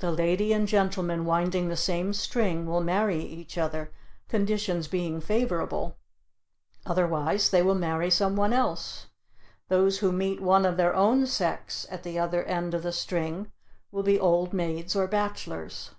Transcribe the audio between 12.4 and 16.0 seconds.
end of the string will be old maids or bachelors.